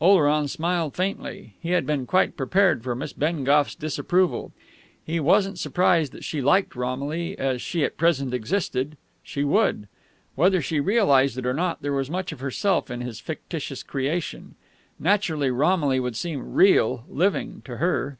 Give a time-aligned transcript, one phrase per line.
[0.00, 1.54] Oleron smiled faintly.
[1.60, 4.52] He had been quite prepared for Miss Bengough's disapproval.
[5.04, 9.88] He wasn't surprised that she liked Romilly as she at present existed; she would.
[10.36, 14.54] Whether she realised it or not, there was much of herself in his fictitious creation.
[15.00, 18.16] Naturally Romilly would seem "real," "living," to her....